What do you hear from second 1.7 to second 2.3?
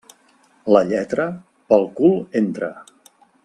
pel cul